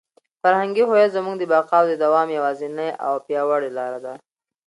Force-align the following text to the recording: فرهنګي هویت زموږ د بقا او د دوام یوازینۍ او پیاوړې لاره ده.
فرهنګي 0.41 0.83
هویت 0.87 1.11
زموږ 1.17 1.35
د 1.39 1.43
بقا 1.51 1.77
او 1.81 1.85
د 1.89 1.93
دوام 2.03 2.27
یوازینۍ 2.37 2.89
او 3.05 3.13
پیاوړې 3.25 3.69
لاره 3.77 3.99
ده. 4.05 4.13